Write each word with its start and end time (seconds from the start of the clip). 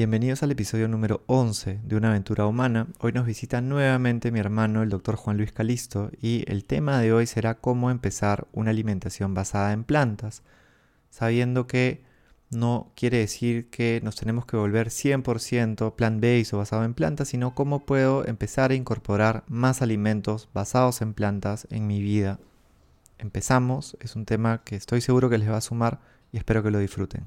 Bienvenidos 0.00 0.42
al 0.42 0.50
episodio 0.50 0.88
número 0.88 1.22
11 1.26 1.80
de 1.84 1.94
Una 1.94 2.08
aventura 2.08 2.46
humana. 2.46 2.86
Hoy 3.00 3.12
nos 3.12 3.26
visita 3.26 3.60
nuevamente 3.60 4.32
mi 4.32 4.40
hermano, 4.40 4.82
el 4.82 4.88
doctor 4.88 5.14
Juan 5.16 5.36
Luis 5.36 5.52
Calisto, 5.52 6.10
y 6.22 6.42
el 6.50 6.64
tema 6.64 6.98
de 7.00 7.12
hoy 7.12 7.26
será 7.26 7.56
cómo 7.60 7.90
empezar 7.90 8.48
una 8.52 8.70
alimentación 8.70 9.34
basada 9.34 9.74
en 9.74 9.84
plantas, 9.84 10.42
sabiendo 11.10 11.66
que 11.66 12.02
no 12.48 12.92
quiere 12.96 13.18
decir 13.18 13.68
que 13.68 14.00
nos 14.02 14.16
tenemos 14.16 14.46
que 14.46 14.56
volver 14.56 14.88
100% 14.88 15.94
plant-based 15.94 16.54
o 16.54 16.56
basado 16.56 16.84
en 16.84 16.94
plantas, 16.94 17.28
sino 17.28 17.54
cómo 17.54 17.84
puedo 17.84 18.26
empezar 18.26 18.70
a 18.70 18.76
incorporar 18.76 19.44
más 19.48 19.82
alimentos 19.82 20.48
basados 20.54 21.02
en 21.02 21.12
plantas 21.12 21.68
en 21.68 21.86
mi 21.86 22.00
vida. 22.00 22.40
Empezamos, 23.18 23.98
es 24.00 24.16
un 24.16 24.24
tema 24.24 24.62
que 24.64 24.76
estoy 24.76 25.02
seguro 25.02 25.28
que 25.28 25.36
les 25.36 25.50
va 25.50 25.58
a 25.58 25.60
sumar 25.60 26.00
y 26.32 26.38
espero 26.38 26.62
que 26.62 26.70
lo 26.70 26.78
disfruten. 26.78 27.26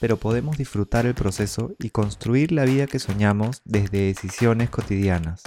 pero 0.00 0.16
podemos 0.16 0.56
disfrutar 0.56 1.06
el 1.06 1.14
proceso 1.14 1.72
y 1.78 1.90
construir 1.90 2.52
la 2.52 2.64
vida 2.64 2.86
que 2.86 2.98
soñamos 2.98 3.62
desde 3.64 4.06
decisiones 4.06 4.70
cotidianas. 4.70 5.42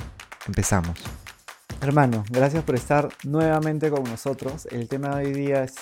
Empezamos. 0.48 0.98
Hermano, 1.82 2.24
gracias 2.30 2.64
por 2.64 2.76
estar 2.76 3.10
nuevamente 3.24 3.90
con 3.90 4.04
nosotros. 4.04 4.68
El 4.68 4.88
tema 4.88 5.16
de 5.16 5.28
hoy 5.28 5.34
día 5.34 5.64
es, 5.64 5.76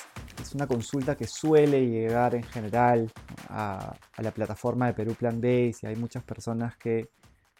una 0.53 0.67
consulta 0.67 1.17
que 1.17 1.27
suele 1.27 1.85
llegar 1.85 2.33
en 2.33 2.43
general 2.43 3.11
a, 3.49 3.93
la 4.17 4.31
plataforma 4.31 4.87
de 4.87 4.93
Perú 4.93 5.13
Plan 5.13 5.41
Base 5.41 5.79
y 5.81 5.85
hay 5.87 5.95
muchas 5.97 6.23
personas 6.23 6.77
que 6.77 7.09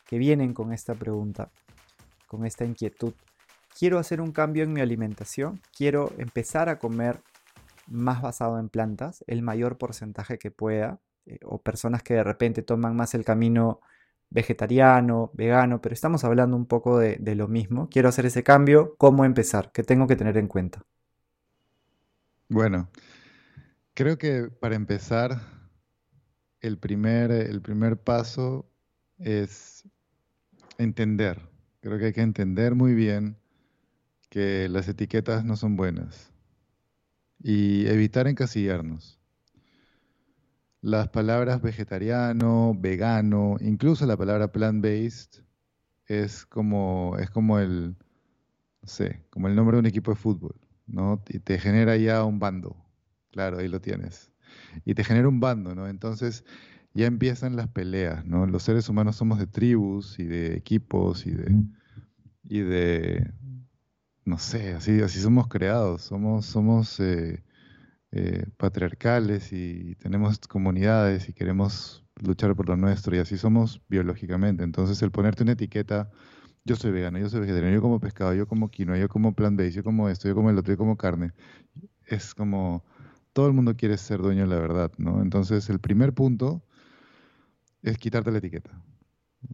vienen 0.09 0.53
con 0.53 0.71
esta 0.71 0.95
pregunta, 0.95 1.51
con 2.27 2.45
esta 2.45 2.63
inquietud. 2.63 3.13
Quiero 3.77 3.99
hacer 3.99 4.21
un 4.21 4.31
cambio 4.31 4.63
en 4.63 4.73
mi 4.73 4.81
alimentación, 4.81 5.61
quiero 5.75 6.13
empezar 6.17 6.69
a 6.69 6.79
comer 6.79 7.21
más 7.87 8.21
basado 8.21 8.59
en 8.59 8.69
plantas, 8.69 9.23
el 9.27 9.41
mayor 9.41 9.77
porcentaje 9.77 10.37
que 10.37 10.51
pueda, 10.51 10.99
eh, 11.29 11.39
o 11.43 11.61
personas 11.61 12.01
que 12.01 12.15
de 12.15 12.23
repente 12.23 12.63
toman 12.63 12.95
más 12.95 13.13
el 13.13 13.23
camino 13.23 13.81
vegetariano, 14.31 15.31
vegano, 15.33 15.81
pero 15.81 15.93
estamos 15.93 16.23
hablando 16.23 16.55
un 16.55 16.65
poco 16.65 16.97
de, 16.99 17.35
lo 17.35 17.47
mismo. 17.47 17.87
Quiero 17.89 18.09
hacer 18.09 18.25
ese 18.25 18.43
cambio, 18.43 18.95
¿cómo 18.97 19.25
empezar? 19.25 19.71
¿Qué 19.71 19.83
tengo 19.83 20.07
que 20.07 20.15
tener 20.15 20.37
en 20.37 20.47
cuenta? 20.47 20.83
Bueno, 22.47 22.89
creo 23.93 24.17
que 24.17 24.49
para 24.49 24.75
empezar, 24.75 25.39
el 26.61 26.77
primer, 26.79 27.31
el 27.31 27.61
primer 27.61 27.97
paso 27.97 28.67
es 29.19 29.87
entender. 30.77 31.47
Creo 31.81 31.99
que 31.99 32.05
hay 32.05 32.13
que 32.13 32.21
entender 32.21 32.75
muy 32.75 32.93
bien 32.93 33.37
que 34.29 34.67
las 34.69 34.87
etiquetas 34.87 35.45
no 35.45 35.55
son 35.55 35.75
buenas 35.75 36.31
y 37.41 37.87
evitar 37.87 38.27
encasillarnos. 38.27 39.18
Las 40.81 41.09
palabras 41.09 41.61
vegetariano, 41.61 42.73
vegano, 42.77 43.57
incluso 43.59 44.05
la 44.05 44.15
palabra 44.15 44.51
plant-based 44.51 45.43
es 46.07 46.45
como, 46.45 47.17
es 47.19 47.29
como 47.29 47.59
el, 47.59 47.97
no 48.81 48.87
sé, 48.87 49.25
como 49.29 49.47
el 49.47 49.55
nombre 49.55 49.75
de 49.75 49.79
un 49.81 49.85
equipo 49.87 50.11
de 50.11 50.17
fútbol, 50.17 50.55
¿no? 50.87 51.21
Y 51.27 51.39
te 51.39 51.59
genera 51.59 51.97
ya 51.97 52.23
un 52.23 52.39
bando, 52.39 52.77
claro, 53.31 53.59
ahí 53.59 53.67
lo 53.67 53.81
tienes. 53.81 54.31
Y 54.85 54.93
te 54.93 55.03
genera 55.03 55.27
un 55.27 55.39
bando, 55.39 55.75
¿no? 55.75 55.87
Entonces 55.87 56.45
ya 56.93 57.07
empiezan 57.07 57.55
las 57.55 57.67
peleas, 57.67 58.25
¿no? 58.25 58.45
Los 58.47 58.63
seres 58.63 58.87
humanos 58.89 59.17
somos 59.17 59.37
de 59.37 59.47
tribus 59.47 60.17
y 60.17 60.23
de 60.23 60.55
equipos 60.55 61.27
y 61.27 61.31
de, 61.31 61.63
y 62.43 62.59
de 62.61 63.33
no 64.25 64.37
sé, 64.37 64.73
así, 64.73 65.01
así 65.01 65.19
somos 65.19 65.47
creados, 65.47 66.03
somos, 66.03 66.45
somos 66.45 66.99
eh, 66.99 67.43
eh, 68.11 68.45
patriarcales 68.57 69.53
y 69.53 69.95
tenemos 69.95 70.39
comunidades 70.39 71.29
y 71.29 71.33
queremos 71.33 72.05
luchar 72.23 72.55
por 72.55 72.67
lo 72.69 72.75
nuestro 72.77 73.15
y 73.15 73.19
así 73.19 73.37
somos 73.37 73.81
biológicamente. 73.89 74.63
Entonces 74.63 75.01
el 75.01 75.11
ponerte 75.11 75.43
una 75.43 75.53
etiqueta, 75.53 76.09
yo 76.65 76.75
soy 76.75 76.91
vegano, 76.91 77.19
yo 77.19 77.29
soy 77.29 77.41
vegetariano, 77.41 77.75
yo 77.75 77.81
como 77.81 77.99
pescado, 77.99 78.33
yo 78.33 78.47
como 78.47 78.69
quinoa, 78.69 78.97
yo 78.97 79.09
como 79.09 79.33
plant-based, 79.33 79.75
yo 79.75 79.83
como 79.83 80.09
esto, 80.09 80.27
yo 80.27 80.35
como 80.35 80.49
el 80.49 80.57
otro, 80.57 80.73
yo 80.73 80.77
como 80.77 80.97
carne, 80.97 81.33
es 82.07 82.33
como 82.35 82.83
todo 83.33 83.47
el 83.47 83.53
mundo 83.53 83.75
quiere 83.75 83.97
ser 83.97 84.21
dueño 84.21 84.43
de 84.43 84.55
la 84.55 84.59
verdad, 84.59 84.91
¿no? 84.97 85.21
Entonces 85.21 85.69
el 85.69 85.79
primer 85.79 86.13
punto 86.13 86.63
es 87.81 87.97
quitarte 87.97 88.31
la 88.31 88.39
etiqueta. 88.39 88.71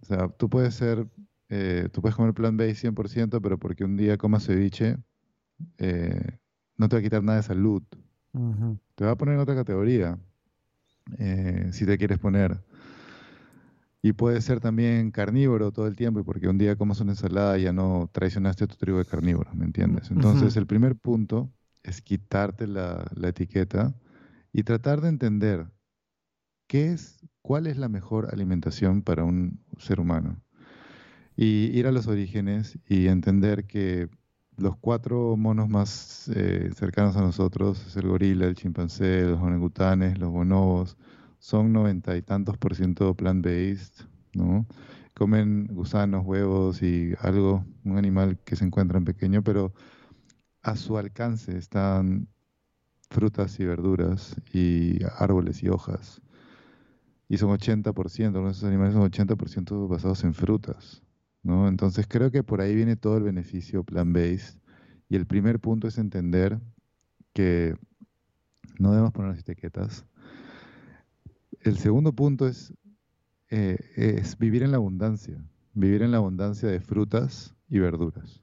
O 0.02 0.06
sea, 0.06 0.28
tú 0.30 0.50
puedes 0.50 0.74
ser 0.76 1.08
eh, 1.50 1.90
tú 1.92 2.02
puedes 2.02 2.16
comer 2.16 2.34
plant-based 2.34 2.78
100%, 2.94 3.42
pero 3.42 3.60
porque 3.60 3.84
un 3.84 3.98
día 3.98 4.18
comas 4.18 4.46
ceviche, 4.46 4.98
eh, 5.78 6.40
no 6.78 6.90
te 6.90 6.96
va 6.96 7.00
a 7.00 7.04
quitar 7.04 7.24
nada 7.24 7.38
de 7.38 7.44
salud. 7.44 7.84
Te 8.96 9.06
va 9.06 9.12
a 9.12 9.16
poner 9.18 9.36
en 9.36 9.42
otra 9.42 9.56
categoría, 9.56 10.18
eh, 11.18 11.70
si 11.72 11.86
te 11.86 11.98
quieres 11.98 12.20
poner. 12.20 12.64
Y 14.02 14.14
puede 14.14 14.40
ser 14.42 14.60
también 14.60 15.12
carnívoro 15.12 15.72
todo 15.72 15.88
el 15.88 15.96
tiempo, 15.96 16.20
y 16.20 16.24
porque 16.24 16.48
un 16.48 16.58
día 16.58 16.76
comas 16.76 17.02
una 17.02 17.14
ensalada 17.14 17.58
ya 17.58 17.74
no 17.74 18.10
traicionaste 18.12 18.66
a 18.66 18.68
tu 18.68 18.76
tribu 18.76 19.00
de 19.00 19.06
carnívoro, 19.06 19.52
¿me 19.56 19.66
entiendes? 19.66 20.12
Entonces, 20.12 20.56
el 20.58 20.68
primer 20.68 20.96
punto 20.96 21.52
es 21.82 22.02
quitarte 22.02 22.68
la, 22.68 23.06
la 23.16 23.30
etiqueta 23.30 23.96
y 24.54 24.64
tratar 24.64 25.02
de 25.02 25.10
entender 25.10 25.68
qué 26.68 26.92
es, 26.92 27.26
cuál 27.42 27.68
es 27.68 27.78
la 27.78 27.90
mejor 27.90 28.30
alimentación 28.32 29.02
para 29.02 29.24
un 29.24 29.60
ser 29.78 30.00
humano 30.00 30.42
y 31.36 31.78
ir 31.78 31.88
a 31.88 31.92
los 31.92 32.08
orígenes 32.08 32.80
y 32.88 33.08
entender 33.08 33.66
que 33.66 34.10
los 34.58 34.78
cuatro 34.78 35.36
monos 35.38 35.70
más 35.70 36.30
eh, 36.36 36.70
cercanos 36.76 37.16
a 37.18 37.22
nosotros, 37.22 37.86
es 37.88 37.96
el 37.98 38.08
gorila, 38.08 38.46
el 38.46 38.56
chimpancé, 38.56 39.24
los 39.24 39.42
orangutanes, 39.42 40.18
los 40.18 40.32
bonobos, 40.32 40.98
son 41.40 41.74
noventa 41.74 42.16
y 42.18 42.22
tantos 42.22 42.58
por 42.58 42.76
ciento 42.76 43.14
plant-based, 43.16 44.06
¿no? 44.34 44.66
Comen 45.14 45.68
gusanos, 45.68 46.26
huevos 46.26 46.82
y 46.82 47.14
algo, 47.22 47.66
un 47.84 47.98
animal 47.98 48.40
que 48.46 48.56
se 48.56 48.66
encuentra 48.66 48.98
en 48.98 49.06
pequeño, 49.06 49.44
pero 49.44 49.74
a 50.62 50.76
su 50.76 50.98
alcance 50.98 51.58
están 51.58 52.28
frutas 53.10 53.60
y 53.60 53.66
verduras 53.66 54.36
y 54.52 55.00
árboles 55.18 55.64
y 55.64 55.70
hojas. 55.70 56.22
Y 57.28 57.38
son 57.38 57.52
80%, 57.52 58.50
esos 58.50 58.64
animales 58.64 58.94
son 58.94 59.04
80% 59.04 59.88
basados 59.88 60.24
en 60.24 60.34
frutas. 60.34 61.05
¿No? 61.46 61.68
Entonces 61.68 62.08
creo 62.08 62.32
que 62.32 62.44
por 62.44 62.60
ahí 62.60 62.76
viene 62.76 62.96
todo 62.96 63.18
el 63.18 63.24
beneficio 63.24 63.84
plan-based. 63.84 64.60
Y 65.08 65.16
el 65.16 65.28
primer 65.28 65.60
punto 65.60 65.88
es 65.88 66.00
entender 66.00 66.60
que 67.34 67.76
no 68.80 68.90
debemos 68.92 69.14
poner 69.14 69.38
etiquetas. 69.38 70.06
El 71.62 71.78
segundo 71.78 72.14
punto 72.14 72.48
es, 72.48 72.74
eh, 73.52 73.78
es 73.96 74.38
vivir 74.38 74.64
en 74.64 74.72
la 74.72 74.78
abundancia, 74.78 75.38
vivir 75.74 76.02
en 76.02 76.12
la 76.12 76.18
abundancia 76.18 76.68
de 76.68 76.80
frutas 76.82 77.56
y 77.70 77.78
verduras. 77.78 78.42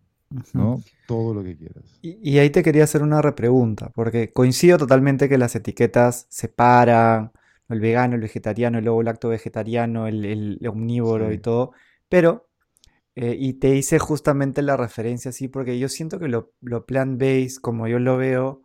¿no? 0.52 0.80
Todo 1.06 1.34
lo 1.34 1.42
que 1.42 1.56
quieras. 1.56 1.98
Y, 2.00 2.38
ahí 2.38 2.50
te 2.50 2.62
quería 2.62 2.84
hacer 2.84 3.02
una 3.02 3.20
repregunta, 3.20 3.90
porque 3.94 4.32
coincido 4.32 4.78
totalmente 4.78 5.28
que 5.28 5.38
las 5.38 5.54
etiquetas 5.56 6.26
separan 6.30 7.32
el 7.68 7.80
vegano, 7.80 8.14
el 8.14 8.20
vegetariano, 8.20 8.78
el 8.78 8.88
ovo 8.88 9.02
lacto 9.02 9.28
vegetariano, 9.28 10.06
el, 10.06 10.58
omnívoro 10.66 11.32
y 11.32 11.38
todo, 11.38 11.72
pero 12.08 12.48
eh, 13.14 13.36
y 13.38 13.54
te 13.54 13.74
hice 13.76 13.98
justamente 13.98 14.62
la 14.62 14.76
referencia 14.76 15.30
así 15.30 15.48
porque 15.48 15.78
yo 15.78 15.88
siento 15.88 16.18
que 16.18 16.28
lo, 16.28 16.52
lo 16.60 16.86
plant-based, 16.86 17.60
como 17.60 17.86
yo 17.88 17.98
lo 17.98 18.16
veo, 18.16 18.62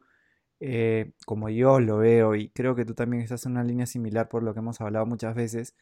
eh, 0.59 1.11
como 1.25 1.49
yo 1.49 1.79
lo 1.79 1.97
veo, 1.97 2.35
y 2.35 2.49
creo 2.49 2.75
que 2.75 2.85
tú 2.85 2.93
también 2.95 3.23
estás 3.23 3.45
en 3.45 3.53
una 3.53 3.63
línea 3.63 3.85
similar 3.85 4.29
por 4.29 4.43
lo 4.43 4.53
que 4.53 4.59
hemos 4.59 4.81
hablado 4.81 5.05
muchas 5.05 5.35
veces, 5.35 5.75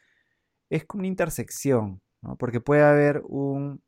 es 0.69 0.85
como 0.85 1.01
una 1.01 1.07
intersección, 1.09 2.01
¿no? 2.21 2.37
Porque 2.37 2.61
puede 2.61 2.83
haber 2.83 3.21
un 3.25 3.81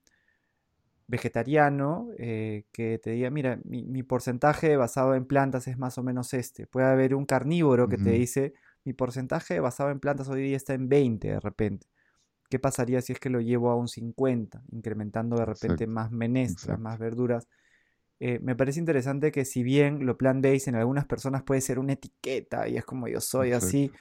vegetariano 1.08 2.10
eh, 2.18 2.66
que 2.72 3.00
te 3.00 3.12
diga, 3.12 3.30
mira, 3.30 3.60
mi, 3.64 4.04
porcentaje 4.04 4.76
basado 4.76 5.16
en 5.16 5.26
plantas 5.26 5.68
es 5.68 5.78
más 5.78 5.98
o 5.98 6.04
menos 6.04 6.34
este. 6.34 6.68
Puede 6.68 6.88
haber 6.88 7.16
un 7.16 7.26
carnívoro 7.26 7.88
que 7.88 7.98
te 7.98 8.12
dice, 8.12 8.54
mi 8.84 8.94
porcentaje 8.94 9.60
basado 9.60 9.90
en 9.90 10.00
plantas 10.00 10.28
hoy 10.28 10.42
día 10.44 10.58
está 10.58 10.74
en 10.74 10.90
20 10.90 11.30
de 11.30 11.40
repente. 11.40 11.88
¿Qué 12.50 12.60
pasaría 12.60 13.02
si 13.02 13.14
es 13.14 13.20
que 13.20 13.30
lo 13.30 13.42
llevo 13.42 13.72
a 13.72 13.76
un 13.76 13.88
50, 13.88 14.64
incrementando 14.72 15.36
de 15.38 15.46
repente 15.46 15.88
más 15.88 16.12
menestras, 16.12 16.80
más 16.80 16.98
verduras? 16.98 17.48
Eh, 18.20 18.40
me 18.42 18.56
parece 18.56 18.80
interesante 18.80 19.32
que 19.32 19.46
si 19.46 19.64
bien 19.64 20.06
lo 20.06 20.18
plant-based 20.18 20.70
en 20.70 20.76
algunas 20.76 21.06
personas 21.06 21.44
puede 21.44 21.62
ser 21.62 21.78
una 21.78 21.94
etiqueta 21.94 22.68
y 22.68 22.78
es 22.78 22.86
como 22.86 23.08
yo 23.08 23.22
soy 23.22 23.52
así, 23.52 23.92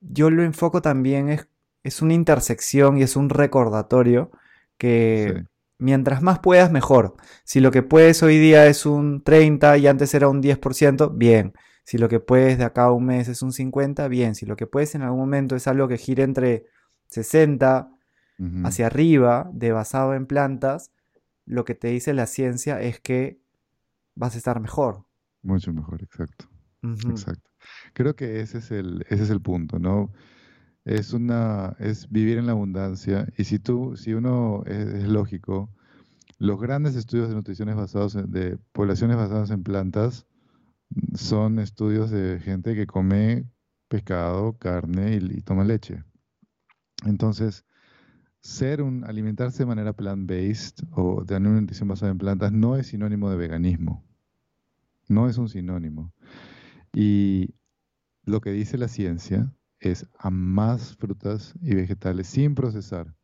yo 0.00 0.30
lo 0.30 0.42
enfoco 0.42 0.82
también 0.82 1.28
es 1.28 1.48
es 1.86 2.02
una 2.02 2.14
intersección 2.14 2.98
y 2.98 3.02
es 3.02 3.14
un 3.14 3.28
recordatorio 3.30 4.32
que 4.76 5.44
mientras 5.78 6.20
más 6.20 6.40
puedas, 6.40 6.72
mejor. 6.72 7.14
Si 7.44 7.60
lo 7.60 7.70
que 7.70 7.82
puedes 7.84 8.24
hoy 8.24 8.38
día 8.38 8.66
es 8.66 8.86
un 8.86 9.22
30 9.22 9.78
y 9.78 9.86
antes 9.86 10.12
era 10.12 10.28
un 10.28 10.42
10%, 10.42 11.12
bien. 11.16 11.54
Si 11.84 11.96
lo 11.96 12.08
que 12.08 12.18
puedes 12.18 12.58
de 12.58 12.64
acá 12.64 12.84
a 12.84 12.92
un 12.92 13.06
mes 13.06 13.28
es 13.28 13.40
un 13.40 13.52
50, 13.52 14.08
bien. 14.08 14.34
Si 14.34 14.46
lo 14.46 14.56
que 14.56 14.66
puedes 14.66 14.96
en 14.96 15.02
algún 15.02 15.20
momento 15.20 15.54
es 15.54 15.68
algo 15.68 15.86
que 15.86 15.96
gire 15.96 16.24
entre 16.24 16.64
60 17.08 17.90
hacia 18.64 18.86
arriba, 18.86 19.50
de 19.54 19.72
basado 19.72 20.14
en 20.14 20.26
plantas, 20.26 20.92
lo 21.46 21.64
que 21.64 21.74
te 21.74 21.88
dice 21.88 22.12
la 22.12 22.26
ciencia 22.26 22.80
es 22.82 23.00
que 23.00 23.40
vas 24.14 24.34
a 24.34 24.38
estar 24.38 24.60
mejor. 24.60 25.06
Mucho 25.42 25.72
mejor, 25.72 26.02
exacto. 26.02 26.48
Exacto. 26.82 27.50
Creo 27.94 28.14
que 28.14 28.40
ese 28.40 28.58
es 28.58 28.70
el, 28.70 29.04
ese 29.08 29.24
es 29.24 29.30
el 29.30 29.40
punto, 29.40 29.78
¿no? 29.78 30.12
Es 30.84 31.12
una, 31.12 31.74
es 31.78 32.08
vivir 32.10 32.38
en 32.38 32.46
la 32.46 32.52
abundancia. 32.52 33.26
Y 33.36 33.44
si 33.44 33.58
tú, 33.58 33.96
si 33.96 34.14
uno 34.14 34.62
es, 34.66 35.04
lógico, 35.08 35.70
los 36.38 36.60
grandes 36.60 36.94
estudios 36.94 37.28
de 37.28 37.34
nutrición 37.34 37.74
basados 37.76 38.14
en, 38.14 38.30
de 38.30 38.58
poblaciones 38.72 39.16
basadas 39.16 39.50
en 39.50 39.62
plantas 39.62 40.26
son 41.14 41.58
estudios 41.58 42.10
de 42.10 42.38
gente 42.40 42.74
que 42.74 42.86
come 42.86 43.46
pescado, 43.88 44.56
carne 44.58 45.14
y, 45.14 45.38
y 45.38 45.42
toma 45.42 45.64
leche. 45.64 46.04
Entonces, 47.04 47.64
ser 48.40 48.82
un, 48.82 49.04
alimentarse 49.04 49.58
de 49.60 49.66
manera 49.66 49.92
plant-based 49.92 50.84
o 50.92 51.24
tener 51.24 51.50
una 51.50 51.60
nutrición 51.60 51.88
basada 51.88 52.12
en 52.12 52.18
plantas 52.18 52.52
no 52.52 52.76
es 52.76 52.88
sinónimo 52.88 53.30
de 53.30 53.36
veganismo. 53.36 54.04
No 55.08 55.28
es 55.28 55.38
un 55.38 55.48
sinónimo. 55.48 56.12
Y 56.92 57.54
lo 58.24 58.40
que 58.40 58.50
dice 58.50 58.78
la 58.78 58.88
ciencia 58.88 59.52
es 59.80 60.06
a 60.18 60.30
más 60.30 60.96
frutas 60.96 61.54
y 61.60 61.74
vegetales 61.74 62.28
sin 62.28 62.54
procesar. 62.54 63.14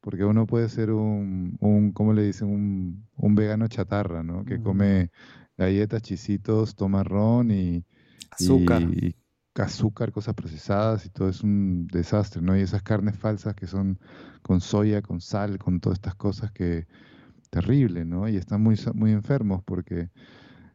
Porque 0.00 0.24
uno 0.24 0.46
puede 0.46 0.68
ser 0.68 0.90
un, 0.92 1.56
un 1.60 1.92
¿cómo 1.92 2.14
le 2.14 2.22
dicen? 2.22 2.48
Un, 2.48 3.06
un 3.16 3.34
vegano 3.34 3.68
chatarra, 3.68 4.22
¿no? 4.22 4.44
Que 4.46 4.60
come 4.62 5.10
galletas, 5.58 6.00
chisitos, 6.00 6.74
toma 6.74 7.04
ron 7.04 7.50
y 7.50 7.84
azúcar. 8.30 8.82
Y, 8.82 9.14
azúcar, 9.56 10.12
cosas 10.12 10.34
procesadas 10.34 11.06
y 11.06 11.10
todo 11.10 11.28
es 11.28 11.42
un 11.42 11.86
desastre, 11.88 12.40
¿no? 12.40 12.56
Y 12.56 12.60
esas 12.60 12.82
carnes 12.82 13.16
falsas 13.16 13.54
que 13.54 13.66
son 13.66 13.98
con 14.42 14.60
soya, 14.60 15.02
con 15.02 15.20
sal, 15.20 15.58
con 15.58 15.80
todas 15.80 15.98
estas 15.98 16.14
cosas 16.14 16.52
que 16.52 16.86
terrible, 17.50 18.04
¿no? 18.04 18.28
Y 18.28 18.36
están 18.36 18.62
muy, 18.62 18.76
muy 18.94 19.12
enfermos 19.12 19.62
porque 19.64 20.10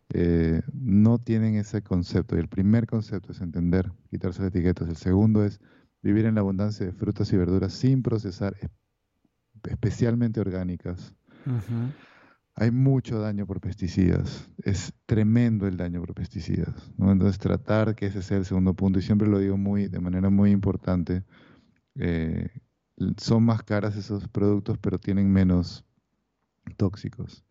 eh, 0.09 0.61
no 0.73 1.19
tienen 1.19 1.55
ese 1.55 1.81
concepto. 1.81 2.35
Y 2.35 2.39
el 2.39 2.49
primer 2.49 2.85
concepto 2.85 3.31
es 3.31 3.41
entender, 3.41 3.91
quitarse 4.09 4.41
las 4.41 4.49
etiquetas. 4.49 4.89
El 4.89 4.97
segundo 4.97 5.43
es 5.43 5.59
vivir 6.01 6.25
en 6.25 6.35
la 6.35 6.41
abundancia 6.41 6.85
de 6.85 6.91
frutas 6.91 7.31
y 7.33 7.37
verduras 7.37 7.73
sin 7.73 8.03
procesar, 8.03 8.55
especialmente 9.63 10.39
orgánicas. 10.39 11.13
Hay 12.57 12.71
mucho 12.71 13.19
daño 13.19 13.45
por 13.45 13.59
pesticidas. 13.59 14.49
Es 14.63 14.93
tremendo 15.05 15.67
el 15.67 15.75
daño 15.75 15.99
por 15.99 16.13
pesticidas. 16.13 16.89
Entonces 16.97 17.37
tratar 17.37 17.95
que 17.95 18.05
ese 18.05 18.21
sea 18.21 18.37
el 18.37 18.45
segundo 18.45 18.73
punto, 18.73 18.99
y 18.99 19.01
siempre 19.01 19.27
lo 19.27 19.39
digo 19.39 19.57
muy, 19.57 19.87
de 19.87 19.99
manera 19.99 20.29
muy 20.29 20.51
importante, 20.51 21.23
eh, 21.95 22.49
son 23.17 23.43
más 23.43 23.63
caras 23.63 23.97
esos 23.97 24.29
productos, 24.29 24.77
pero 24.77 24.99
tienen 24.99 25.31
menos 25.31 25.83
tóxicos. 26.77 27.43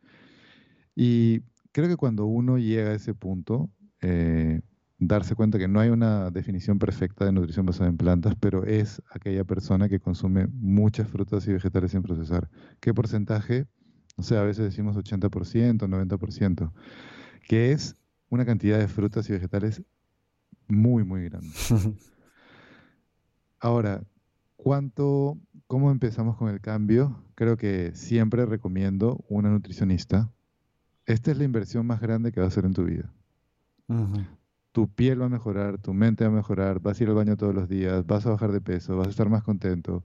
Y 0.97 1.43
creo 1.73 1.89
que 1.89 1.97
cuando 1.97 2.25
uno 2.25 2.57
llega 2.57 2.91
a 2.91 2.95
ese 2.95 3.15
punto, 3.15 3.71
eh, 4.01 4.63
darse 4.99 5.35
cuenta 5.35 5.59
que 5.59 5.69
no 5.69 5.81
hay 5.81 5.91
una 5.91 6.31
definición 6.31 6.79
perfecta 6.79 7.27
de 7.27 7.33
nutrición 7.33 7.67
basada 7.67 7.91
en 7.91 7.99
plantas, 7.99 8.37
pero 8.41 8.65
es 8.65 9.03
aquella 9.11 9.45
persona 9.45 9.89
que 9.89 10.01
consume 10.01 10.47
muchas 10.47 11.09
frutas 11.09 11.47
y 11.47 11.53
vegetales 11.53 11.91
sin 11.91 12.03
procesar. 12.03 12.49
¿Qué 12.81 12.95
porcentaje? 12.95 13.67
No 14.17 14.25
sé, 14.25 14.37
a 14.37 14.43
veces 14.43 14.65
decimos 14.65 14.97
80%, 14.97 15.89
90%, 15.89 16.73
que 17.49 17.73
es 17.73 17.97
una 18.29 18.45
cantidad 18.45 18.79
de 18.79 18.89
frutas 18.89 19.29
y 19.29 19.33
vegetales 19.33 19.83
muy, 20.69 21.05
muy 21.05 21.25
grande. 21.25 21.51
Ahora, 23.61 24.03
¿cuánto, 24.57 25.39
¿cómo 25.67 25.91
empezamos 25.91 26.37
con 26.37 26.49
el 26.49 26.61
cambio? 26.61 27.23
Creo 27.35 27.57
que 27.57 27.93
siempre 27.95 28.47
recomiendo 28.47 29.25
una 29.29 29.51
nutricionista 29.51 30.31
esta 31.07 31.31
es 31.31 31.39
la 31.39 31.45
inversión 31.45 31.87
más 31.87 32.01
grande 32.01 32.33
que 32.33 32.41
vas 32.41 32.47
a 32.47 32.49
hacer 32.49 32.65
en 32.65 32.73
tu 32.73 32.85
vida. 32.85 33.13
Tu 34.73 34.89
piel 34.89 35.21
va 35.21 35.27
a 35.27 35.29
mejorar, 35.29 35.79
tu 35.79 35.93
mente 35.93 36.25
va 36.25 36.31
a 36.31 36.35
mejorar, 36.35 36.81
vas 36.81 36.99
a 36.99 37.03
ir 37.03 37.11
al 37.11 37.15
baño 37.15 37.37
todos 37.37 37.55
los 37.55 37.69
días, 37.69 38.07
vas 38.07 38.27
a 38.27 38.31
bajar 38.31 38.53
de 38.53 38.61
peso, 38.61 38.97
vas 38.97 39.09
a 39.09 39.11
estar 39.11 39.29
más 39.29 39.43
contento, 39.43 40.03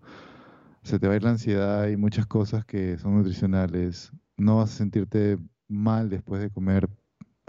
se 0.83 0.99
te 0.99 1.07
va 1.07 1.13
a 1.13 1.15
ir 1.17 1.23
la 1.23 1.31
ansiedad 1.31 1.87
y 1.87 1.97
muchas 1.97 2.25
cosas 2.25 2.65
que 2.65 2.97
son 2.97 3.15
nutricionales. 3.15 4.11
No 4.37 4.57
vas 4.57 4.73
a 4.73 4.77
sentirte 4.77 5.37
mal 5.67 6.09
después 6.09 6.41
de 6.41 6.49
comer 6.49 6.89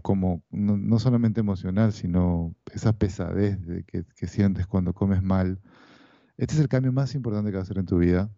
como 0.03 0.43
no, 0.51 0.99
solamente 0.99 1.41
emocional, 1.41 1.93
sino 1.93 2.55
esa 2.73 2.93
pesadez 2.95 3.59
que, 3.87 4.05
que, 4.17 4.27
sientes 4.27 4.67
cuando 4.67 4.95
comes 4.95 5.23
mal. 5.23 5.61
Este 6.37 6.55
es 6.55 6.61
el 6.61 6.69
cambio 6.69 6.93
más 6.93 7.15
importante 7.15 7.51
que 7.51 7.59
vas 7.59 7.69
a 7.69 7.71
hacer 7.71 7.79
en 7.79 7.87
tu 7.87 7.99
vida. 7.99 8.31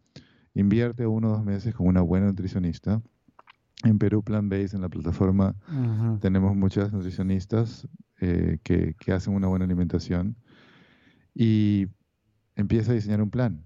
Invierte 0.54 1.06
uno 1.06 1.28
o 1.28 1.30
dos 1.32 1.44
meses 1.44 1.74
con 1.74 1.86
una 1.86 2.00
buena 2.00 2.26
nutricionista 2.26 3.00
en 3.84 3.98
Perú 3.98 4.22
Plan 4.22 4.48
Base, 4.48 4.76
en 4.76 4.82
la 4.82 4.88
plataforma, 4.88 5.56
tenemos 6.20 6.54
muchas 6.54 6.92
nutricionistas 6.92 7.88
eh, 8.20 8.58
que, 8.62 8.94
hacen 9.12 9.34
una 9.34 9.48
buena 9.48 9.64
alimentación 9.64 10.36
y 11.34 11.88
empieza 12.54 12.92
a 12.92 12.94
diseñar 12.94 13.22
un 13.22 13.30
plan. 13.30 13.64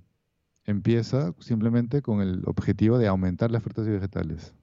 Empieza 0.66 1.32
simplemente 1.38 2.02
con 2.02 2.20
el 2.20 2.42
objetivo 2.46 2.98
de 2.98 3.06
aumentar 3.06 3.50
las 3.50 3.62
frutas 3.62 3.86
y 3.86 3.90
vegetales. 3.90 4.54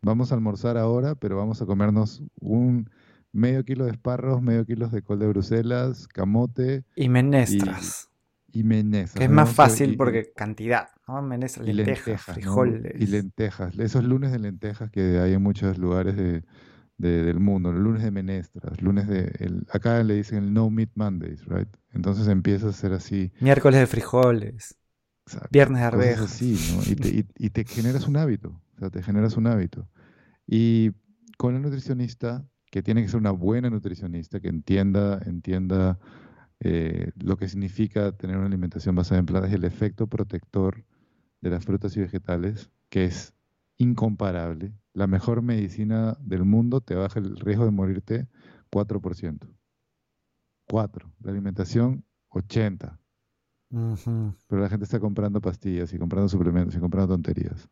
Vamos 0.00 0.32
a 0.32 0.34
almorzar 0.34 0.78
ahora, 0.78 1.14
pero 1.14 1.36
vamos 1.36 1.60
a 1.62 1.66
comernos 1.66 2.22
un 2.40 2.88
medio 3.32 3.64
kilo 3.64 3.84
de 3.84 3.92
esparros, 3.92 4.42
medio 4.42 4.64
kilo 4.64 4.88
de 4.88 5.02
col 5.02 5.18
de 5.18 5.28
Bruselas, 5.28 6.06
camote. 6.08 6.84
Y 6.96 7.08
menestras. 7.08 8.08
Y, 8.52 8.64
menestras. 8.64 9.18
Que 9.18 9.24
es 9.24 9.30
más 9.30 9.50
fácil 9.50 9.96
porque 9.96 10.32
cantidad. 10.34 10.88
¿no? 11.08 11.20
lentejas, 11.26 11.64
lentejas, 11.66 12.22
frijoles. 12.22 13.00
Y 13.00 13.06
lentejas, 13.06 13.78
esos 13.78 14.04
lunes 14.04 14.30
de 14.32 14.38
lentejas 14.38 14.90
que 14.90 15.18
hay 15.18 15.32
en 15.32 15.42
muchos 15.42 15.78
lugares 15.78 16.16
de, 16.16 16.42
del 16.98 17.40
mundo, 17.40 17.72
los 17.72 17.82
lunes 17.82 18.02
de 18.02 18.10
menestras, 18.10 18.80
lunes 18.80 19.08
de, 19.08 19.32
el, 19.40 19.66
acá 19.70 20.02
le 20.02 20.14
dicen 20.14 20.38
el 20.38 20.52
No 20.52 20.70
Meat 20.70 20.90
Mondays, 20.94 21.44
right? 21.46 21.68
Entonces 21.92 22.28
empieza 22.28 22.68
a 22.68 22.72
ser 22.72 22.92
así. 22.92 23.32
Miércoles 23.40 23.80
de 23.80 23.86
frijoles, 23.86 24.76
viernes 25.50 25.80
de 25.80 25.86
arvejas. 25.86 26.32
Así, 26.32 26.58
¿no? 26.74 26.82
y, 26.90 26.96
te, 26.96 27.26
y, 27.36 27.50
te 27.50 27.64
generas 27.64 28.06
un 28.06 28.16
hábito, 28.16 28.60
o 28.76 28.78
sea, 28.78 28.90
te 28.90 29.02
generas 29.02 29.36
un 29.36 29.46
hábito. 29.46 29.88
Y 30.46 30.92
con 31.38 31.54
el 31.54 31.62
nutricionista, 31.62 32.44
que 32.70 32.82
tiene 32.82 33.02
que 33.02 33.08
ser 33.08 33.20
una 33.20 33.30
buena 33.30 33.70
nutricionista, 33.70 34.40
que 34.40 34.48
entienda, 34.48 35.20
entienda 35.26 35.98
eh, 36.60 37.10
lo 37.16 37.36
que 37.36 37.48
significa 37.48 38.12
tener 38.12 38.36
una 38.36 38.46
alimentación 38.46 38.94
basada 38.94 39.18
en 39.18 39.26
plantas 39.26 39.50
y 39.50 39.56
el 39.56 39.64
efecto 39.64 40.06
protector 40.06 40.84
de 41.40 41.50
las 41.50 41.64
frutas 41.64 41.96
y 41.96 42.00
vegetales, 42.00 42.70
que 42.88 43.04
es 43.04 43.34
incomparable. 43.78 44.72
La 44.94 45.06
mejor 45.06 45.42
medicina 45.42 46.16
del 46.20 46.44
mundo 46.44 46.80
te 46.80 46.94
baja 46.94 47.18
el 47.18 47.36
riesgo 47.36 47.64
de 47.64 47.72
morirte 47.72 48.28
4%. 48.70 49.54
4. 50.68 51.12
La 51.20 51.30
alimentación, 51.32 52.04
80. 52.28 52.98
Pero 53.72 54.62
la 54.62 54.68
gente 54.68 54.84
está 54.84 55.00
comprando 55.00 55.40
pastillas 55.40 55.92
y 55.92 55.98
comprando 55.98 56.28
suplementos 56.28 56.74
y 56.74 56.78
comprando 56.78 57.14
tonterías. 57.14 57.68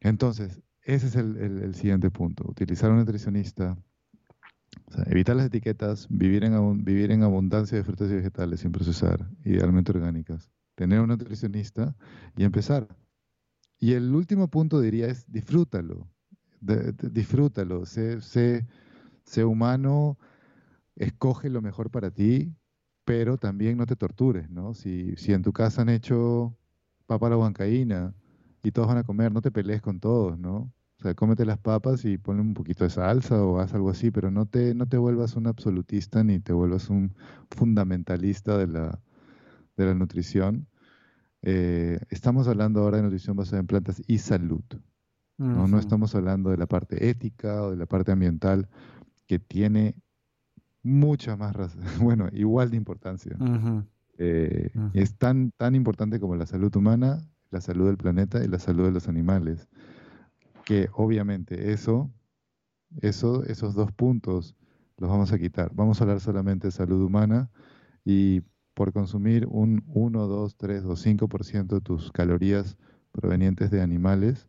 Entonces, 0.00 0.62
ese 0.82 1.06
es 1.06 1.16
el, 1.16 1.74
siguiente 1.74 2.10
punto. 2.10 2.44
Utilizar 2.48 2.90
un 2.90 2.96
nutricionista, 2.96 3.76
evitar 5.06 5.36
las 5.36 5.46
etiquetas, 5.46 6.06
vivir 6.08 6.44
en, 6.44 7.22
abundancia 7.22 7.76
de 7.76 7.84
frutas 7.84 8.10
y 8.10 8.14
vegetales 8.14 8.60
sin 8.60 8.72
procesar, 8.72 9.28
idealmente 9.44 9.92
orgánicas 9.92 10.50
tener 10.74 11.00
un 11.00 11.08
nutricionista 11.08 11.94
y 12.36 12.44
empezar. 12.44 12.88
Y 13.78 13.92
el 13.94 14.14
último 14.14 14.48
punto 14.48 14.80
diría 14.80 15.06
es 15.06 15.30
disfrútalo, 15.30 16.08
disfrútalo, 16.60 17.84
sé, 17.86 18.20
sé, 18.20 19.44
humano, 19.44 20.18
escoge 20.94 21.50
lo 21.50 21.62
mejor 21.62 21.90
para 21.90 22.10
ti, 22.10 22.54
pero 23.04 23.36
también 23.36 23.76
no 23.76 23.86
te 23.86 23.96
tortures, 23.96 24.50
¿no? 24.50 24.74
Si, 24.74 25.16
si 25.16 25.32
en 25.32 25.42
tu 25.42 25.52
casa 25.52 25.82
han 25.82 25.88
hecho 25.88 26.56
papa 27.06 27.26
a 27.26 27.30
la 27.30 27.36
huancaína 27.36 28.14
y 28.62 28.72
todos 28.72 28.88
van 28.88 28.98
a 28.98 29.04
comer, 29.04 29.32
no 29.32 29.42
te 29.42 29.50
pelees 29.50 29.82
con 29.82 30.00
todos, 30.00 30.38
¿no? 30.38 30.72
O 30.98 31.02
sea, 31.02 31.14
cómete 31.14 31.44
las 31.44 31.58
papas 31.58 32.04
y 32.04 32.16
ponle 32.16 32.42
un 32.42 32.54
poquito 32.54 32.84
de 32.84 32.90
salsa 32.90 33.42
o 33.44 33.58
haz 33.58 33.74
algo 33.74 33.90
así, 33.90 34.12
pero 34.12 34.30
no 34.30 34.46
te, 34.46 34.74
no 34.74 34.86
te 34.86 34.98
vuelvas 34.98 35.34
un 35.34 35.48
absolutista 35.48 36.22
ni 36.22 36.38
te 36.38 36.52
vuelvas 36.52 36.90
un 36.90 37.14
fundamentalista 37.50 38.56
de 38.56 38.68
la, 38.68 39.00
de 39.76 39.86
la 39.86 39.94
nutrición, 39.94 40.68
eh, 41.42 41.98
estamos 42.10 42.46
hablando 42.46 42.80
ahora 42.80 42.98
de 42.98 43.02
nutrición 43.02 43.36
basada 43.36 43.60
en 43.60 43.66
plantas 43.66 44.02
y 44.06 44.18
salud. 44.18 44.64
¿no? 45.38 45.66
no 45.66 45.78
estamos 45.80 46.14
hablando 46.14 46.50
de 46.50 46.56
la 46.56 46.66
parte 46.66 47.08
ética 47.08 47.64
o 47.64 47.70
de 47.72 47.76
la 47.76 47.86
parte 47.86 48.12
ambiental 48.12 48.68
que 49.26 49.40
tiene 49.40 49.96
mucha 50.82 51.36
más 51.36 51.54
razón, 51.54 51.82
bueno, 52.00 52.28
igual 52.32 52.70
de 52.70 52.76
importancia. 52.76 53.36
Eh, 54.18 54.70
es 54.94 55.16
tan, 55.16 55.52
tan 55.52 55.74
importante 55.74 56.20
como 56.20 56.36
la 56.36 56.46
salud 56.46 56.74
humana, 56.76 57.20
la 57.50 57.60
salud 57.60 57.86
del 57.86 57.96
planeta 57.96 58.44
y 58.44 58.48
la 58.48 58.58
salud 58.58 58.84
de 58.84 58.92
los 58.92 59.08
animales. 59.08 59.68
Que 60.64 60.88
obviamente 60.92 61.72
eso, 61.72 62.10
eso, 63.00 63.44
esos 63.44 63.74
dos 63.74 63.90
puntos 63.92 64.54
los 64.98 65.10
vamos 65.10 65.32
a 65.32 65.38
quitar. 65.38 65.72
Vamos 65.74 66.00
a 66.00 66.04
hablar 66.04 66.20
solamente 66.20 66.68
de 66.68 66.72
salud 66.72 67.02
humana 67.02 67.50
y 68.04 68.42
por 68.74 68.92
consumir 68.92 69.46
un 69.48 69.84
1, 69.88 70.26
2, 70.26 70.56
3 70.56 70.84
o 70.84 70.96
5% 70.96 71.66
de 71.66 71.80
tus 71.80 72.10
calorías 72.12 72.76
provenientes 73.12 73.70
de 73.70 73.82
animales, 73.82 74.48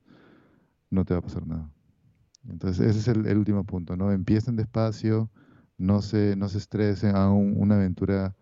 no 0.90 1.06
te 1.06 1.14
va 1.14 1.20
a 1.20 1.24
pasar 1.24 1.46
nada. 1.46 1.70
Entonces 2.48 2.96
ese 2.96 3.00
es 3.00 3.08
el, 3.08 3.38
último 3.38 3.64
punto, 3.64 3.96
¿no? 3.96 4.12
Empiecen 4.12 4.56
despacio, 4.56 5.30
no 5.78 6.02
se, 6.02 6.36
no 6.36 6.50
se 6.50 6.58
estresen, 6.58 7.16
hagan 7.16 7.54
una 7.58 7.76
aventura, 7.76 8.36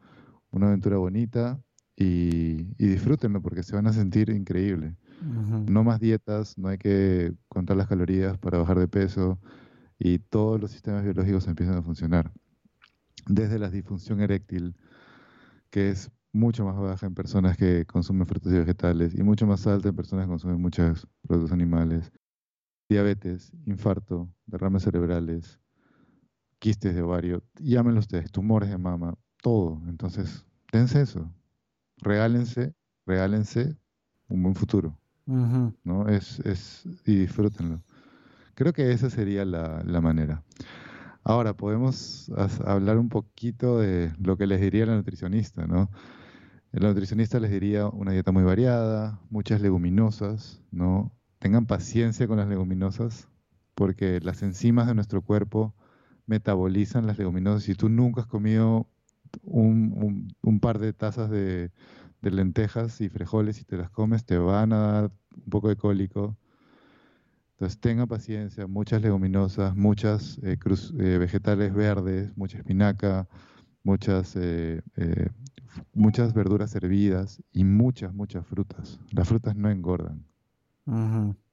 una 0.51 0.67
aventura 0.67 0.97
bonita 0.97 1.61
y, 1.95 2.63
disfrútenlo 2.75 3.41
porque 3.41 3.63
se 3.63 3.75
van 3.75 3.87
a 3.87 3.93
sentir 3.93 4.29
increíble. 4.29 4.95
No 5.67 5.83
más 5.83 5.99
dietas, 5.99 6.57
no 6.57 6.69
hay 6.69 6.79
que 6.79 7.33
contar 7.47 7.77
las 7.77 7.87
calorías 7.87 8.39
para 8.39 8.57
bajar 8.57 8.79
de 8.79 8.87
peso 8.87 9.39
y 9.99 10.17
todos 10.17 10.59
los 10.59 10.71
sistemas 10.71 11.03
biológicos 11.03 11.47
empiezan 11.47 11.77
a 11.77 11.83
funcionar. 11.83 12.31
Desde 13.27 13.59
la 13.59 13.69
disfunción 13.69 14.19
eréctil, 14.19 14.75
que 15.69 15.91
es 15.91 16.11
mucho 16.33 16.65
más 16.65 16.75
baja 16.77 17.05
en 17.05 17.13
personas 17.13 17.55
que 17.55 17.85
consumen 17.85 18.25
frutas 18.25 18.51
y 18.51 18.57
vegetales 18.57 19.13
y 19.13 19.21
mucho 19.21 19.45
más 19.45 19.67
alta 19.67 19.89
en 19.89 19.95
personas 19.95 20.25
que 20.25 20.29
consumen 20.29 20.59
muchos 20.59 21.07
productos 21.27 21.51
animales. 21.51 22.11
Diabetes, 22.89 23.53
infarto, 23.65 24.27
derrames 24.47 24.83
cerebrales, 24.83 25.60
quistes 26.61 26.93
de 26.93 27.01
ovario, 27.01 27.43
llámenlo 27.59 27.99
ustedes, 27.99 28.31
tumores 28.31 28.69
de 28.69 28.77
mama, 28.77 29.15
todo. 29.41 29.81
Entonces, 29.87 30.45
dense 30.71 31.01
eso. 31.01 31.27
Regálense, 31.97 32.75
regálense 33.07 33.75
un 34.29 34.43
buen 34.43 34.53
futuro. 34.53 34.95
¿no? 35.25 36.07
Es, 36.07 36.39
es, 36.41 36.85
y 37.05 37.15
disfrútenlo. 37.15 37.81
Creo 38.53 38.73
que 38.73 38.91
esa 38.91 39.09
sería 39.09 39.43
la, 39.43 39.81
la 39.83 40.01
manera. 40.01 40.43
Ahora, 41.23 41.57
podemos 41.57 42.31
hablar 42.63 42.99
un 42.99 43.09
poquito 43.09 43.79
de 43.79 44.13
lo 44.19 44.37
que 44.37 44.45
les 44.45 44.61
diría 44.61 44.85
la 44.85 44.95
nutricionista, 44.95 45.65
¿no? 45.65 45.89
El 46.73 46.83
nutricionista 46.83 47.39
les 47.39 47.49
diría 47.49 47.87
una 47.87 48.11
dieta 48.11 48.31
muy 48.31 48.43
variada, 48.43 49.19
muchas 49.31 49.61
leguminosas, 49.61 50.61
¿no? 50.69 51.11
Tengan 51.39 51.65
paciencia 51.65 52.27
con 52.27 52.37
las 52.37 52.47
leguminosas, 52.47 53.27
porque 53.73 54.19
las 54.21 54.43
enzimas 54.43 54.85
de 54.85 54.93
nuestro 54.93 55.23
cuerpo 55.23 55.73
metabolizan 56.31 57.07
las 57.07 57.17
leguminosas. 57.17 57.63
Si 57.63 57.75
tú 57.75 57.89
nunca 57.89 58.21
has 58.21 58.27
comido 58.27 58.87
un, 59.43 60.33
par 60.61 60.79
de 60.79 60.93
tazas 60.93 61.29
de, 61.29 61.71
lentejas 62.21 63.01
y 63.01 63.09
frijoles 63.09 63.59
y 63.59 63.65
te 63.65 63.75
las 63.75 63.89
comes, 63.89 64.23
te 64.23 64.37
van 64.37 64.71
a 64.71 64.77
dar 64.77 65.11
un 65.35 65.49
poco 65.49 65.67
de 65.67 65.75
cólico. 65.75 66.37
Entonces 67.51 67.79
tengan 67.81 68.07
paciencia, 68.07 68.65
muchas 68.65 69.01
leguminosas, 69.01 69.75
muchas 69.75 70.39
eh, 70.41 70.57
eh, 70.57 71.17
vegetales 71.19 71.73
verdes, 71.73 72.35
mucha 72.37 72.59
espinaca, 72.59 73.27
muchas, 73.83 74.33
eh, 74.37 74.81
muchas 75.93 76.33
verduras 76.33 76.73
hervidas 76.75 77.43
y 77.51 77.65
muchas, 77.65 78.13
muchas 78.13 78.47
frutas. 78.47 79.01
Las 79.11 79.27
frutas 79.27 79.57
no 79.57 79.69
engordan. 79.69 80.23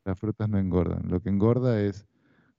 Las 0.05 0.19
frutas 0.21 0.49
no 0.49 0.57
engordan. 0.59 1.09
Lo 1.09 1.21
que 1.21 1.31
engorda 1.31 1.81
es 1.81 2.07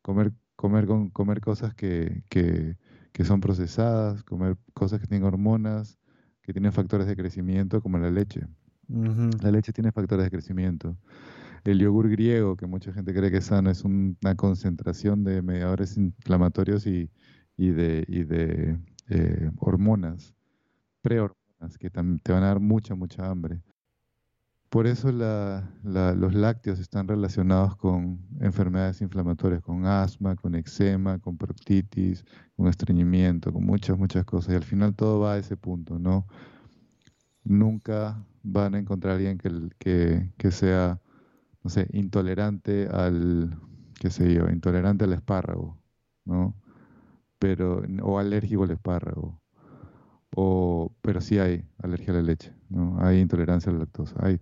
comer 0.01 0.33
comer, 0.59 0.87
con, 0.87 1.09
comer 1.09 1.39
cosas 1.39 1.73
que, 1.73 2.21
que, 2.27 2.75
son 3.23 3.39
procesadas, 3.39 4.23
comer 4.23 4.57
cosas 4.73 4.99
que 4.99 5.07
tienen 5.07 5.25
hormonas, 5.25 5.97
que 6.41 6.51
tienen 6.51 6.73
factores 6.73 7.07
de 7.07 7.15
crecimiento, 7.15 7.81
como 7.81 7.97
la 7.97 8.11
leche. 8.11 8.45
La 9.41 9.51
leche 9.51 9.71
tiene 9.71 9.93
factores 9.93 10.25
de 10.25 10.31
crecimiento. 10.31 10.97
El 11.63 11.79
yogur 11.79 12.09
griego, 12.09 12.57
que 12.57 12.65
mucha 12.65 12.91
gente 12.91 13.13
cree 13.13 13.31
que 13.31 13.37
es 13.37 13.45
sano, 13.45 13.69
es 13.69 13.85
una 13.85 14.35
concentración 14.35 15.23
de 15.23 15.41
mediadores 15.41 15.95
inflamatorios 15.95 16.85
y, 16.85 17.09
y 17.55 17.69
de, 17.69 18.03
y 18.09 18.23
de 18.25 18.77
eh, 19.07 19.51
hormonas, 19.59 20.35
prehormonas, 21.01 21.77
que 21.79 21.89
te 21.89 22.01
van 22.01 22.43
a 22.43 22.47
dar 22.47 22.59
mucha, 22.59 22.95
mucha 22.95 23.29
hambre. 23.29 23.61
Por 24.69 24.85
eso 24.85 25.11
los 25.11 26.33
lácteos 26.35 26.79
están 26.79 27.07
relacionados 27.07 27.75
con 27.75 28.19
enfermedades 28.39 29.01
inflamatorias, 29.01 29.61
con 29.63 29.85
asma, 29.85 30.35
con 30.35 30.53
eczema, 30.53 31.17
con 31.17 31.37
proctitis, 31.37 32.23
con 32.55 32.67
estreñimiento, 32.67 33.51
con 33.51 33.65
muchas, 33.65 33.97
muchas 33.97 34.25
cosas. 34.25 34.53
Y 34.53 34.55
al 34.57 34.63
final 34.63 34.95
todo 34.95 35.21
va 35.21 35.33
a 35.33 35.37
ese 35.39 35.57
punto, 35.57 35.97
¿no? 35.97 36.27
Nunca 37.43 38.23
van 38.43 38.75
a 38.75 38.79
encontrar 38.79 39.13
a 39.13 39.15
alguien 39.17 39.39
que, 39.79 40.31
que, 40.37 40.51
sea, 40.51 41.01
no 41.63 41.69
sé, 41.71 41.87
intolerante 41.91 42.87
al, 42.89 43.57
qué 43.99 44.11
sé 44.11 44.33
yo, 44.33 44.49
intolerante 44.49 45.05
al 45.05 45.13
espárrago, 45.13 45.81
¿no? 46.25 46.55
Pero, 47.39 47.83
o 48.03 48.19
alérgico 48.19 48.63
al 48.65 48.71
espárrago. 48.71 49.41
O, 50.35 50.93
pero 51.01 51.21
sí 51.21 51.39
hay 51.39 51.65
alergia 51.79 52.13
a 52.13 52.17
la 52.17 52.23
leche, 52.23 52.53
¿no? 52.69 52.97
Hay 52.99 53.19
intolerancia 53.19 53.69
a 53.71 53.73
la 53.73 53.79
lactosa. 53.79 54.15
Hay, 54.19 54.39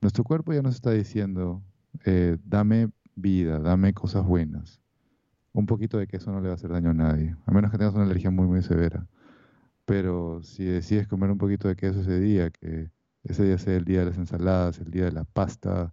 nuestro 0.00 0.24
cuerpo 0.24 0.52
ya 0.52 0.62
nos 0.62 0.74
está 0.74 0.90
diciendo, 0.90 1.62
eh, 2.04 2.38
dame 2.44 2.90
vida, 3.14 3.58
dame 3.58 3.94
cosas 3.94 4.24
buenas. 4.24 4.80
Un 5.52 5.66
poquito 5.66 5.98
de 5.98 6.06
queso 6.06 6.32
no 6.32 6.40
le 6.40 6.48
va 6.48 6.52
a 6.52 6.56
hacer 6.56 6.70
daño 6.70 6.90
a 6.90 6.94
nadie, 6.94 7.34
a 7.46 7.50
menos 7.50 7.70
que 7.70 7.78
tengas 7.78 7.94
una 7.94 8.04
alergia 8.04 8.30
muy, 8.30 8.46
muy 8.46 8.62
severa. 8.62 9.06
Pero 9.86 10.42
si 10.42 10.64
decides 10.64 11.08
comer 11.08 11.30
un 11.30 11.38
poquito 11.38 11.68
de 11.68 11.76
queso 11.76 12.00
ese 12.00 12.20
día, 12.20 12.50
que 12.50 12.90
ese 13.24 13.44
día 13.44 13.58
sea 13.58 13.76
el 13.76 13.84
día 13.84 14.00
de 14.00 14.06
las 14.06 14.18
ensaladas, 14.18 14.78
el 14.80 14.90
día 14.90 15.04
de 15.04 15.12
la 15.12 15.24
pasta, 15.24 15.92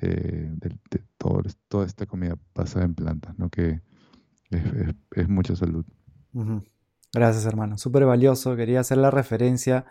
eh, 0.00 0.50
de, 0.56 0.78
todo, 1.16 1.42
toda 1.68 1.86
esta 1.86 2.06
comida 2.06 2.36
basada 2.54 2.84
en 2.84 2.94
plantas, 2.94 3.38
¿no? 3.38 3.48
que 3.48 3.80
es, 4.50 5.28
mucha 5.28 5.56
salud. 5.56 5.84
Gracias, 7.12 7.46
hermano. 7.46 7.78
Súper 7.78 8.04
valioso. 8.04 8.56
Quería 8.56 8.80
hacer 8.80 8.98
la 8.98 9.10
referencia. 9.10 9.86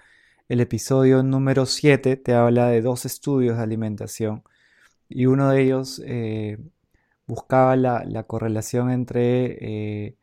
El 0.48 0.62
episodio 0.62 1.24
número 1.24 1.66
7 1.66 2.18
te 2.18 2.34
habla 2.36 2.68
de 2.68 2.82
dos 2.82 3.06
estudios 3.06 3.58
de 3.58 3.64
alimentación 3.64 4.44
y 5.10 5.26
uno 5.26 5.50
de 5.50 5.62
ellos 5.64 6.00
eh, 6.06 6.60
buscaba 7.26 7.76
la, 7.76 8.24
correlación 8.28 8.92
entre 8.92 10.06
eh, 10.08 10.18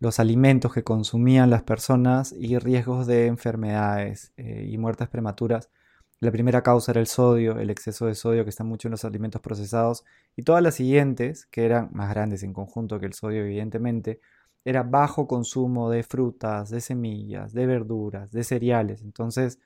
los 0.00 0.18
alimentos 0.18 0.72
que 0.74 0.82
consumían 0.82 1.50
las 1.50 1.62
personas 1.62 2.34
y 2.36 2.58
riesgos 2.58 3.06
de 3.06 3.26
enfermedades 3.26 4.32
eh, 4.36 4.66
y 4.68 4.78
muertes 4.78 5.08
prematuras. 5.08 5.70
La 6.18 6.32
primera 6.32 6.62
causa 6.64 6.90
era 6.90 7.00
el 7.00 7.06
sodio, 7.06 7.60
el 7.60 7.70
exceso 7.70 8.06
de 8.06 8.16
sodio 8.16 8.42
que 8.42 8.50
está 8.50 8.64
mucho 8.64 8.88
en 8.88 8.92
los 8.92 9.04
alimentos 9.04 9.40
procesados 9.40 10.04
y 10.34 10.42
todas 10.42 10.62
las 10.62 10.74
siguientes, 10.74 11.46
que 11.46 11.64
eran 11.64 11.90
más 11.92 12.10
grandes 12.10 12.42
en 12.42 12.52
conjunto 12.52 12.98
que 12.98 13.06
el 13.06 13.12
sodio 13.14 13.44
evidentemente, 13.44 14.20
era 14.68 14.82
bajo 14.82 15.26
consumo 15.26 15.88
de 15.88 16.02
frutas, 16.02 16.68
de 16.68 16.82
semillas, 16.82 17.54
de 17.54 17.64
verduras, 17.64 18.30
de 18.30 18.44
cereales. 18.44 19.00
Entonces, 19.00 19.58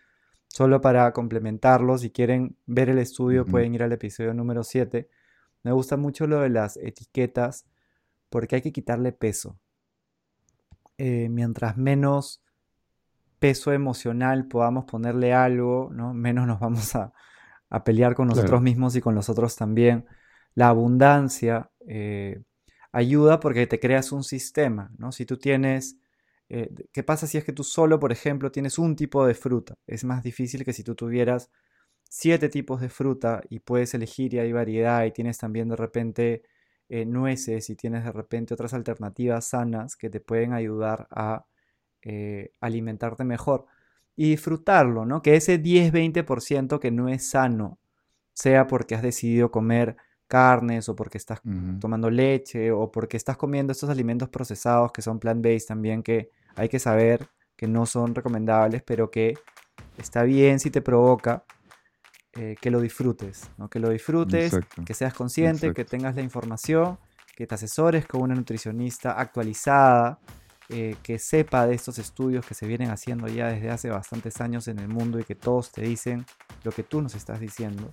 solo 0.47 0.81
para 0.81 1.13
complementarlo, 1.13 1.99
si 1.99 2.11
quieren 2.11 2.57
ver 2.67 2.89
el 2.89 2.99
estudio 2.99 3.45
pueden 3.45 3.75
ir 3.75 3.83
al 3.83 3.91
episodio 3.91 4.33
número 4.33 4.63
7. 4.63 5.09
Me 5.65 5.73
gusta 5.73 5.97
mucho 5.97 6.29
lo 6.29 6.39
de 6.39 6.51
las 6.51 6.77
etiquetas 6.77 7.67
porque 8.31 8.55
hay 8.55 8.63
que 8.63 8.71
quitarle 8.71 9.11
peso. 9.11 9.59
Eh, 10.99 11.29
mientras 11.29 11.77
menos 11.77 12.41
peso 13.41 13.73
emocional 13.73 14.47
podamos 14.47 14.85
ponerle 14.85 15.35
algo, 15.35 15.91
¿no? 15.93 16.15
menos 16.15 16.47
nos 16.47 16.61
vamos 16.61 16.95
a, 16.95 17.13
pelear 17.85 18.15
con 18.15 18.29
nosotros 18.29 18.63
mismos 18.63 18.95
y 18.95 19.01
con 19.01 19.17
los 19.17 19.29
otros 19.29 19.57
también. 19.57 20.07
La 20.55 20.69
abundancia, 20.69 21.73
eh, 21.89 22.43
ayuda 22.93 23.41
porque 23.41 23.67
te 23.67 23.81
creas 23.81 24.13
un 24.13 24.25
sistema, 24.25 24.93
¿no? 24.99 25.13
Si 25.13 25.27
tú 25.27 25.39
tienes, 25.39 25.99
eh, 26.49 26.71
¿qué 26.93 27.03
pasa 27.03 27.27
si 27.27 27.39
es 27.39 27.45
que 27.45 27.53
tú 27.53 27.65
solo, 27.65 27.99
por 27.99 28.13
ejemplo, 28.13 28.53
tienes 28.53 28.79
un 28.79 28.97
tipo 28.97 29.27
de 29.27 29.35
fruta? 29.35 29.79
Es 29.87 30.05
más 30.05 30.23
difícil 30.23 30.65
que 30.65 30.73
si 30.73 30.85
tú 30.85 30.95
tuvieras 30.95 31.51
siete 32.09 32.49
tipos 32.51 32.81
de 32.81 32.91
fruta 32.91 33.43
y 33.49 33.61
puedes 33.61 33.95
elegir 33.95 34.35
y 34.35 34.39
hay 34.39 34.53
variedad 34.53 35.05
y 35.07 35.13
tienes 35.13 35.39
también 35.39 35.69
de 35.69 35.77
repente 35.77 36.43
eh, 36.91 37.07
nueces 37.07 37.71
y 37.71 37.77
tienes 37.77 38.05
de 38.05 38.13
repente 38.13 38.53
otras 38.55 38.75
alternativas 38.75 39.47
sanas 39.47 39.97
que 39.97 40.11
te 40.11 40.21
pueden 40.21 40.53
ayudar 40.53 41.09
a 41.11 41.47
eh, 42.03 42.53
alimentarte 42.61 43.25
mejor 43.25 43.67
y 44.17 44.31
disfrutarlo, 44.31 45.07
¿no? 45.07 45.23
Que 45.23 45.37
ese 45.37 45.59
10-20% 45.63 46.81
que 46.81 46.91
no 46.91 47.09
es 47.09 47.31
sano 47.31 47.79
sea 48.35 48.67
porque 48.67 48.95
has 48.95 49.03
decidido 49.03 49.51
comer 49.51 49.97
carnes 50.27 50.89
o 50.89 50.97
porque 50.97 51.19
estás 51.19 51.41
tomando 51.81 52.11
leche 52.11 52.71
o 52.73 52.91
porque 52.91 53.17
estás 53.17 53.37
comiendo 53.37 53.73
estos 53.73 53.91
alimentos 53.91 54.29
procesados 54.29 54.93
que 54.93 55.03
son 55.03 55.21
plant-based 55.21 55.67
también 55.67 56.03
que 56.03 56.31
hay 56.57 56.69
que 56.69 56.79
saber 56.79 57.29
que 57.57 57.69
no 57.69 57.87
son 57.87 58.15
recomendables, 58.15 58.83
pero 58.83 59.11
que 59.11 59.35
está 59.97 60.23
bien 60.25 60.59
si 60.59 60.71
te 60.71 60.83
provoca 60.83 61.45
eh, 62.35 62.57
que 62.61 62.71
lo 62.71 62.81
disfrutes, 62.81 63.51
¿no? 63.59 63.69
que 63.69 63.79
lo 63.79 63.91
disfrutes, 63.91 64.59
que 64.85 64.95
seas 64.95 65.15
consciente, 65.15 65.73
que 65.75 65.85
tengas 65.85 66.17
la 66.17 66.23
información, 66.23 66.99
que 67.37 67.47
te 67.47 67.55
asesores 67.55 68.07
con 68.07 68.23
una 68.23 68.35
nutricionista 68.35 69.13
actualizada 69.13 70.19
eh, 70.69 70.97
que 71.03 71.19
sepa 71.19 71.67
de 71.67 71.75
estos 71.75 71.99
estudios 71.99 72.47
que 72.47 72.55
se 72.55 72.67
vienen 72.67 72.91
haciendo 72.91 73.29
ya 73.29 73.49
desde 73.49 73.71
hace 73.71 73.91
bastantes 73.91 74.41
años 74.41 74.69
en 74.69 74.79
el 74.79 74.89
mundo 74.89 75.19
y 75.19 75.25
que 75.25 75.35
todos 75.35 75.71
te 75.71 75.83
dicen 75.83 76.25
lo 76.65 76.73
que 76.73 76.83
tú 76.83 77.03
nos 77.03 77.15
estás 77.15 77.41
diciendo 77.41 77.93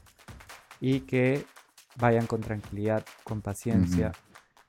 y 0.79 1.01
que 1.01 1.45
vayan 1.98 2.27
con 2.27 2.41
tranquilidad, 2.41 3.05
con 3.24 3.41
paciencia 3.41 4.12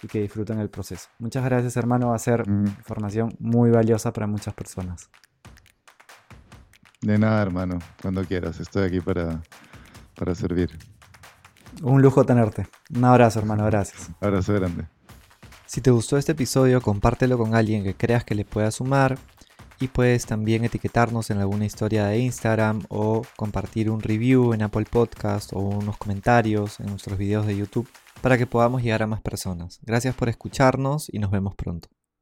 y 0.03 0.09
que 0.09 0.21
disfruten 0.21 0.59
el 0.59 0.71
proceso. 0.71 1.09
Muchas 1.19 1.45
gracias 1.45 1.77
hermano, 1.77 2.09
va 2.09 2.17
a 2.17 2.19
ser 2.19 2.45
información 2.47 3.35
muy 3.39 3.71
valiosa 3.71 4.13
para 4.13 4.27
muchas 4.27 4.55
personas. 4.55 5.11
De 7.01 7.19
nada 7.19 7.41
hermano, 7.41 7.79
cuando 8.03 8.25
quieras, 8.25 8.61
estoy 8.61 8.85
aquí 8.85 9.01
para, 9.01 9.43
para 10.15 10.35
servir. 10.35 10.71
Un 11.83 12.03
lujo 12.03 12.25
tenerte. 12.25 12.67
Un 12.95 13.05
abrazo 13.05 13.39
hermano, 13.39 13.65
gracias. 13.67 14.11
Abrazo 14.21 14.55
grande. 14.55 14.87
Si 15.67 15.81
te 15.81 15.93
gustó 15.93 16.19
este 16.19 16.33
episodio, 16.33 16.81
compártelo 16.83 17.39
con 17.39 17.55
alguien 17.55 17.85
que 17.85 17.95
creas 17.95 18.25
que 18.25 18.35
le 18.35 18.45
pueda 18.45 18.73
sumar 18.73 19.19
y 19.81 19.89
puedes 19.89 20.27
también 20.27 20.65
etiquetarnos 20.65 21.31
en 21.31 21.39
alguna 21.39 21.65
historia 21.65 22.07
de 22.07 22.19
Instagram 22.19 22.83
o 22.89 23.23
compartir 23.37 23.91
un 23.91 24.01
review 24.01 24.53
en 24.53 24.63
Apple 24.63 24.87
Podcast 24.89 25.53
o 25.55 25.61
unos 25.61 25.97
comentarios 25.97 26.79
en 26.81 26.87
nuestros 26.87 27.19
videos 27.19 27.47
de 27.47 27.57
YouTube 27.57 27.89
para 28.21 28.37
que 28.37 28.47
podamos 28.47 28.83
llegar 28.83 29.03
a 29.03 29.07
más 29.07 29.23
personas. 29.23 29.81
Gracias 29.83 30.15
por 30.15 30.29
escucharnos 30.29 31.09
y 31.13 31.19
nos 31.19 31.31
vemos 31.31 31.55
pronto. 31.55 32.00